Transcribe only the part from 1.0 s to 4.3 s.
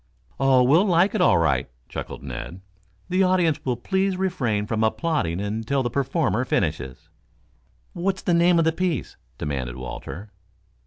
it all right," chuckled Ned. "The audience will please